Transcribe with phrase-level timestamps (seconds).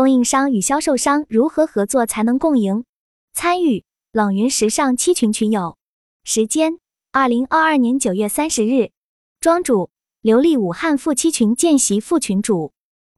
[0.00, 2.84] 供应商与销售商如何合作才能共赢？
[3.34, 5.76] 参与冷云时尚七群群友，
[6.24, 6.78] 时间：
[7.12, 8.92] 二零二二年九月三十日。
[9.40, 9.90] 庄主：
[10.22, 12.72] 刘丽武汉副七群见习副群主。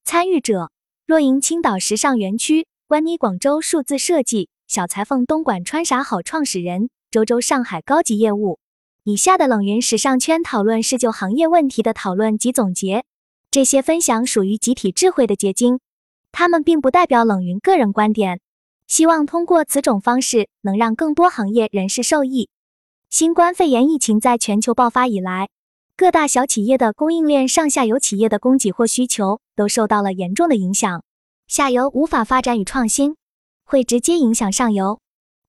[0.04, 0.72] 参与者：
[1.06, 8.58] 若莹青岛时尚园区、关妮广州数字设计、小裁缝东莞穿啥好创始人，周周上海高级业务。
[9.04, 13.04] 以下的冷云时尚圈讨论是就行业问题的讨论及总结，
[13.52, 15.78] 这些分享属于集体智慧的结晶。
[16.32, 18.40] 他们并不代表冷云个人观点，
[18.88, 22.48] 希望通过此种方式能让更多行业人士受益。
[23.10, 25.50] 新冠肺炎疫情在全球爆发以来，
[25.96, 31.04] 各大小企业的供应链上下游企业的供给或需求都受到了严重的影响，
[31.46, 33.14] 下游无法发展与创新，
[33.64, 34.98] 会直接影响上游。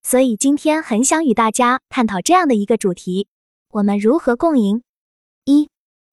[0.02, 3.26] 所以今天很想与大家探讨这样的一个主题：
[3.70, 4.82] 我们如何共赢？
[5.46, 5.70] 一、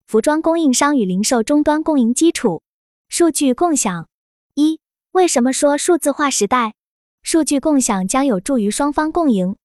[0.08, 2.64] 服装供应商与零售终端共赢基础：
[3.10, 4.08] 数据共享。
[4.54, 4.80] 一、
[5.12, 6.74] 为什么说数字化时代，
[7.24, 9.56] 数据共享将有助于双方共赢？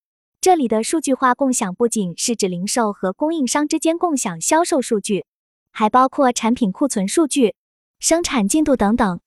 [0.41, 5.25] 这里的数据化共享不仅是指零售和供应商之间共享销售数据，
[5.73, 7.55] 还包括产品库存数据、
[7.99, 9.21] 生产进度等等。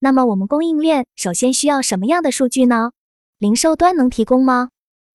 [0.00, 2.90] 那么我们供应链首先需要什么样的数据呢？
[3.38, 4.70] 零售端能提供吗？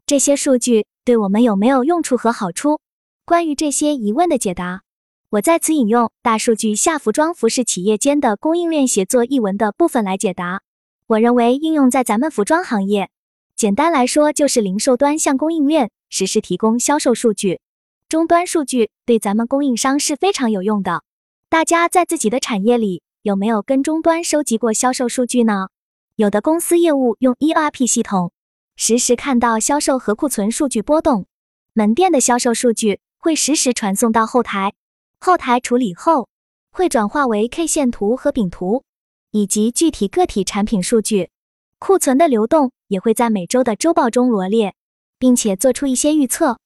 [0.05, 2.79] 这些数据对我们有没有用处和好处？
[3.25, 4.83] 关于这些疑问的解答。
[5.31, 10.63] 我在此引用《大数据下服装服饰企业间的供应链协作》一文的部分来解答。
[11.05, 13.11] 我认为应用在咱们服装行业，
[13.55, 17.59] 简单来说就是零售端向供应链实时提供销售数据，
[18.07, 21.03] 终端数据对咱们供应商是非常有用的。
[21.47, 25.67] 大家在自己的产业里有没有跟终端收集过销售数据呢？
[26.15, 28.31] 有的公司业务用 ERP 系统，
[28.75, 31.27] 实时看到销售和库存数据波动，
[31.73, 34.73] 门店的销售数据会实时传送到后台。
[35.21, 36.29] 后台处理后，
[36.71, 38.83] 会转化为 K 线图和饼图，
[39.31, 41.29] 以及具体个体产品数据。
[41.77, 44.75] 库存的流动也会在每周的周报中罗列，
[45.17, 46.57] 并且做出一些预测。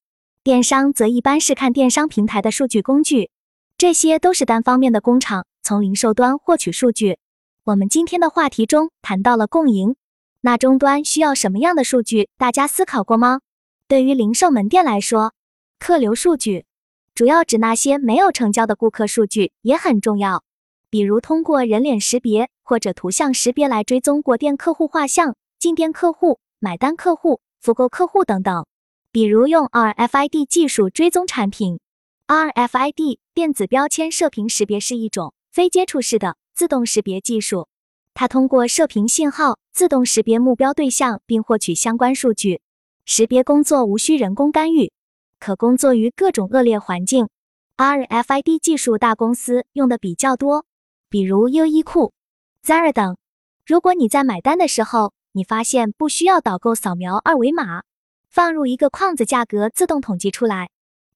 [0.43, 3.31] 电商则一般是看电商平台的数据工具，
[3.77, 7.17] 这些都是单方面的工厂从零售端获取数据。
[7.63, 9.95] 我们今天的话题中谈到了共赢，
[10.41, 12.29] 那终端需要什么样的数据？
[12.37, 13.39] 大家思考过吗？
[13.87, 15.33] 对于零售门店来说，
[15.79, 16.65] 客流数据。
[17.15, 20.43] 主要指那些没有成交的顾客数据也很重要，
[20.89, 28.65] 比如通过人脸识别或者图像识别来追踪过店客户画像、进店客户、买单客户、复购客户等等。
[29.11, 31.79] 比如用 RFID 技术追踪产品。
[32.25, 37.67] RFID 电子标签射频识别是一种非接触式的自动识别技术，
[38.15, 42.61] 它通过射频信号自动识别目标对象并获取相关数据，
[43.05, 44.91] 识别工作无需人工干预。
[45.43, 47.27] 可工作于各种恶劣环境
[47.75, 50.63] ，RFID 技术大公司用的比较多，
[51.09, 52.13] 比如优衣库、
[52.63, 53.17] Zara 等。
[53.65, 57.83] 如果你在买单的时候，你发现不需要导购扫描二维码，
[58.29, 60.69] 放入一个框子，价格自动统计出来，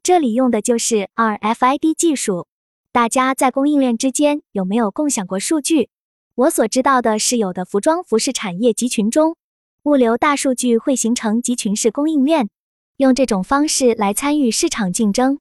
[0.04, 2.48] 这里用的就是 RFID 技术。
[2.92, 5.90] 大家在供应链之间有没有共享过数据？
[6.36, 9.38] 我所知道的是，有的服装服饰产业集群中，
[9.84, 12.50] 物流大数据会形成集群式供应链。
[12.98, 15.38] 用这种方式来参与市场竞争，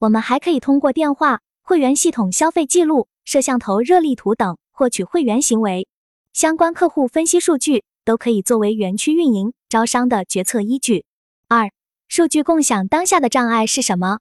[0.00, 5.86] 我们还可以通过电话、会员系统消费记录、摄像头热力图等获取会员行为
[6.32, 11.04] 相关客户分析数据，都可以作为园区运营招商的决策依据。
[11.46, 11.70] 二、
[12.08, 14.18] 数据共享当下的障碍是什么？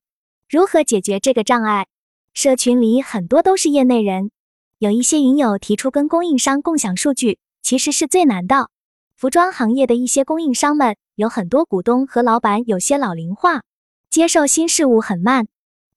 [0.48, 1.88] 如何解决这个障碍？
[2.36, 4.30] 社群里很多都是业内人，
[4.78, 8.70] 有一些云友提出跟供应商共享数据，其实是最难的。
[9.16, 10.96] 服装行业的一些供应商们。
[11.16, 13.62] 有很多股东和老板有些老龄化，
[14.10, 15.48] 接受新事物很慢。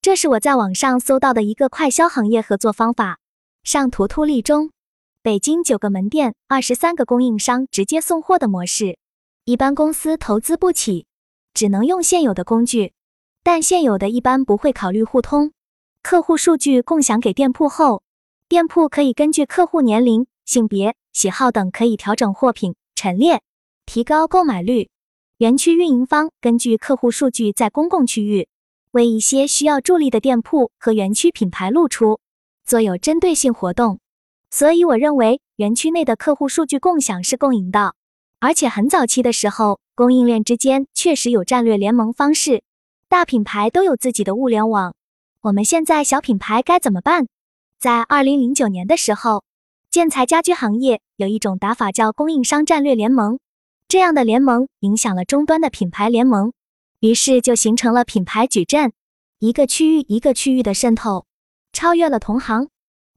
[0.00, 3.18] 这是我在网上搜到的一个快销行业合作方法。
[3.64, 4.70] 上图图例中，
[5.20, 8.96] 北京九个门店，二十三个供应商直接送货的模式。
[9.44, 11.06] 一般公司投资不起，
[11.52, 12.92] 只能用现有的工具，
[13.42, 15.50] 但现有的一般不会考虑互通。
[16.00, 18.04] 客户数据共享给店铺后，
[18.48, 23.42] 店铺可以根据客户年龄、性别、喜好等，可以调整货品陈列，
[23.84, 24.88] 提高购买率。
[25.38, 28.48] 园区运营方根据客户数据，在公共区域
[28.90, 32.18] 为一些需要助力的店铺和园区品牌露出，
[32.64, 34.00] 做有针对性活动。
[34.50, 37.94] 所以，我认为园区内的客户数据共享是共赢的。
[38.40, 42.64] 而且，很早期的时候，供应链之间确实有战略联盟方式，
[43.08, 44.96] 大品牌都有自己的物联网。
[45.42, 47.28] 我们现在小品牌该怎么办？
[47.78, 49.44] 在二零零九年的时候，
[49.88, 53.38] 建材家居行业有一种打法叫供应商战略联盟。
[53.88, 56.52] 这样的联盟影响了终端的品牌联盟，
[57.00, 58.92] 于是就形成了品牌矩阵，
[59.38, 61.24] 一个区域一个区域的渗透，
[61.72, 62.68] 超越了同行。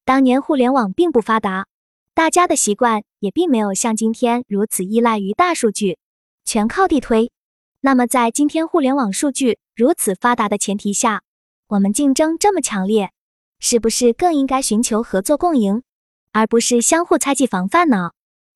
[0.05, 1.67] 当年互联网并不发达，
[2.13, 5.97] 大家的习惯也并没有像今天如此依赖于大数据，
[6.45, 7.33] 全靠地推。
[7.81, 11.21] 那么，在今天互联网数据如此发达的前提下，
[11.67, 13.11] 我们竞争这么强烈，
[13.59, 15.83] 是不是更应该寻求合作共赢，
[16.31, 18.11] 而不是相互猜忌防范呢？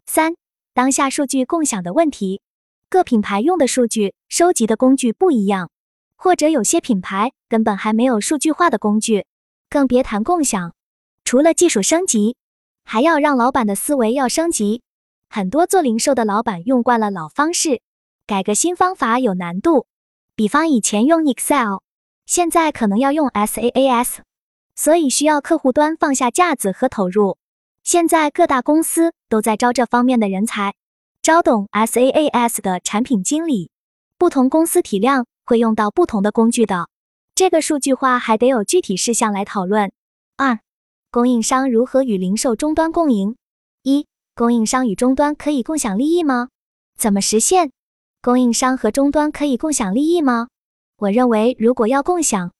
[0.06, 0.36] 三、
[0.76, 2.42] 当下数据共享的问题，
[2.90, 5.72] 各品牌用的数据收集的工具不一样，
[6.18, 9.26] 或者有些品牌根本还没有数据化的工具，
[9.70, 10.74] 更别谈共享。
[11.24, 12.36] 除了技术升级，
[12.84, 14.82] 还要让老板的思维要升级。
[15.30, 17.82] 很多做零售的老板用惯了老方式。
[18.28, 19.88] 改个新方法有难度，
[20.36, 21.78] 比方以前用 Excel，
[22.26, 24.18] 现在可能要用 SaaS，
[24.76, 27.38] 所以需要客户端放下架子和投入。
[27.86, 30.74] 现在各大公司都在招这方面的人才，
[31.22, 33.70] 招懂 SaaS 的产品经理。
[34.18, 36.90] 不同公司体量会用到不同的工具的，
[37.36, 39.92] 这个数据化还得有具体事项来讨论。
[40.36, 40.62] 二、
[41.12, 43.36] 供应商如何与零售终端共赢？
[43.84, 46.50] 一、供应商与终端可以共享利益吗？
[46.98, 47.72] 怎么实现？
[48.20, 50.48] 供应商和终端可以共享利益吗？
[50.98, 52.52] 我认为，如果要共享，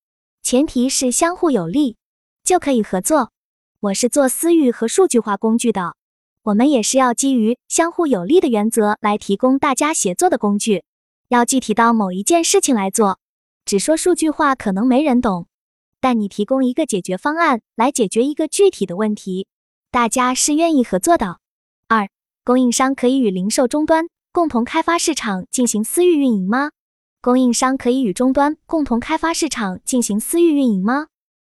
[0.44, 1.98] 前提是相互有利，
[2.44, 3.32] 就可以合作。
[3.86, 5.96] 我是做私域和数据化工具的，
[6.42, 10.84] 我们也是要基于相互有利的原则来提供大家协作的工具，
[11.28, 13.20] 要具体到某一件事情来做。
[13.64, 15.46] 只说数据化可能没人懂，
[16.00, 19.46] 但你提供一个解决方案来解决一个具体的问题，
[19.92, 21.38] 大家是愿意合作的。
[21.88, 22.10] 二，
[22.44, 24.08] 供应商可以与零售终端。
[24.32, 26.72] 共同开发市场进行私域运营吗？
[27.22, 31.08] 供应商可以与终端共同开发市场进行私域运营吗？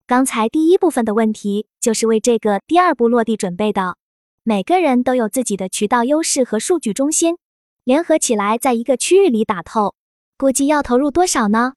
[0.05, 3.95] 刚才第一部分的问题就是为这个第二步落地准备的。
[4.43, 7.37] 每个人都有自己的渠道优势和数据中心，
[7.85, 9.95] 联合起来在一个区域里打透。
[10.37, 11.75] 估计要投入多少呢？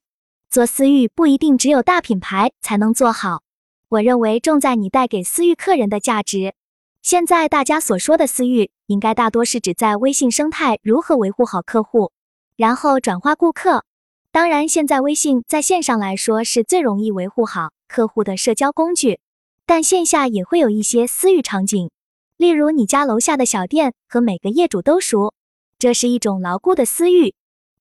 [0.51, 3.43] 做私域不一定只有大品牌才能做好，
[3.91, 6.55] 我认为重在你带给私域客人的价值。
[7.03, 12.11] 现在大家所说的私域，应该大多是指在微信生态如何维护好客户，
[12.57, 13.85] 然后转化顾客。
[14.33, 19.21] 当然，现在微信在线上来说是最容易维护好客户的社交工具，
[19.65, 21.91] 但线下也会有一些私域场景，
[22.37, 25.35] 例如你家楼下的小店和每个业主都熟，
[25.79, 27.35] 这是一种牢固的私域。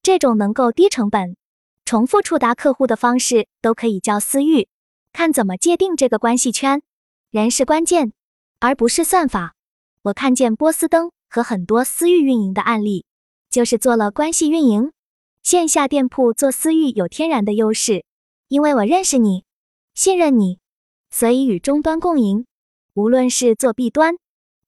[0.04, 1.36] 这种能够低成本、
[1.86, 4.68] 重复触达客户的方式都可以叫私域，
[5.13, 6.81] 看怎么界定这个关系圈。
[7.31, 8.13] 人是关键。
[8.60, 9.54] 而不是算法。
[10.01, 13.06] 我看见波司登和很多私域运营的案例，
[13.51, 14.92] 就是做了关系运营。
[15.44, 18.06] 线下店铺做私域有天然的优势，
[18.48, 19.44] 因为我认识你，
[19.96, 20.60] 信任你，
[21.10, 22.46] 所以与终端共赢。
[22.96, 24.16] 无论是做 B 端，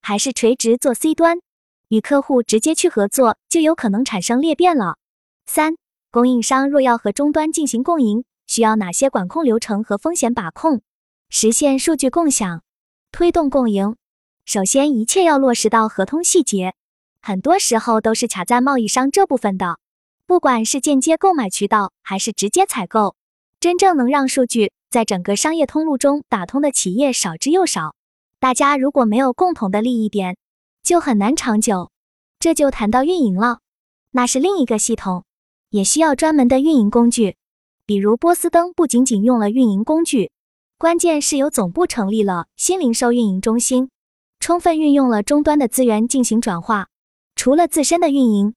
[0.01, 1.39] 还是垂直做 C 端，
[1.89, 4.97] 与客户直接去合作，就有可能产生裂变了。
[5.45, 5.75] 三、
[6.11, 10.81] 供应商若要和终端进行共赢，需要哪些管控流程和风险把控？
[11.29, 12.63] 实现数据共享。
[13.11, 13.97] 推动共赢，
[14.45, 16.73] 首先一切要落实到合同细节，
[17.21, 19.77] 很多时候都是卡在贸易商这部分的。
[20.25, 23.17] 不管是间接购买渠道还是直接采购，
[23.59, 27.93] 真正能让数据在整个商业通路中打通的企业少之又少。
[28.39, 30.37] 大家如果没有共同的利益点，
[30.81, 31.91] 就很难长久。
[32.39, 33.59] 这就谈到运营了，
[34.09, 35.23] 那是另一个系统，
[35.69, 37.35] 也需要专门的运营工具。
[37.85, 40.31] 比如波司登不仅仅用了运营工具。
[40.79, 43.91] 关键是由总部成立了新零售运营中心，
[44.39, 46.87] 充分运用了终端的资源进行转化。
[47.35, 48.55] 除了自身的运营，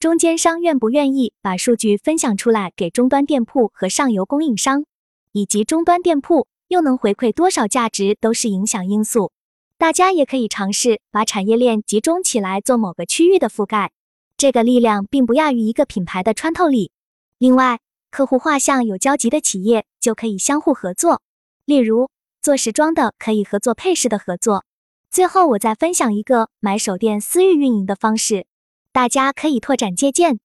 [0.00, 4.86] 中间商愿不愿意把数据分享出来给终端店铺和上游供应商，
[5.32, 9.32] 以及终端店铺又能回馈多少价值，都是影响因素。
[9.76, 13.90] 大家也可以尝试把产业链集中起来做某个区域的覆盖，
[14.36, 16.92] 这个力量并不亚于一个品牌的穿透力。
[17.38, 21.20] 另外，客户画像有交集的企业就可以相互合作。
[21.64, 22.10] 例如
[22.40, 24.64] 做时装的可以合作配饰的合作。
[25.10, 28.46] 最后我再分享一个买手店私域运营的方式，
[28.92, 30.38] 大家可以拓展借鉴。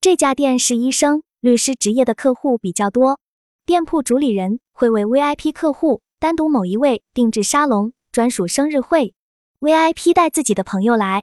[0.00, 3.18] 这家店是医生、律师职业的客户比较多，
[3.66, 9.14] 店铺主理人会为 VIP 客户单独某一位定制沙龙、专属生日会
[9.58, 11.22] ，VIP 带自己的朋友来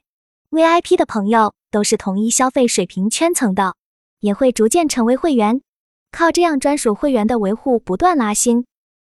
[0.50, 3.76] ，VIP 的朋友都是同一消费水平圈层的，
[4.18, 5.62] 也会逐渐成为会员，
[6.10, 8.66] 靠这样专属会员的维护不断拉新。